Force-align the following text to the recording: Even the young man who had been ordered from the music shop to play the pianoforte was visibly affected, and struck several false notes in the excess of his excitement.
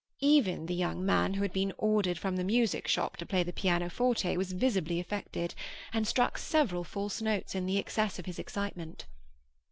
Even 0.23 0.65
the 0.65 0.73
young 0.73 1.05
man 1.05 1.35
who 1.35 1.43
had 1.43 1.53
been 1.53 1.73
ordered 1.77 2.17
from 2.17 2.35
the 2.35 2.43
music 2.43 2.87
shop 2.87 3.17
to 3.17 3.25
play 3.27 3.43
the 3.43 3.53
pianoforte 3.53 4.35
was 4.35 4.51
visibly 4.51 4.99
affected, 4.99 5.53
and 5.93 6.07
struck 6.07 6.39
several 6.39 6.83
false 6.83 7.21
notes 7.21 7.53
in 7.53 7.67
the 7.67 7.77
excess 7.77 8.17
of 8.17 8.25
his 8.25 8.39
excitement. 8.39 9.05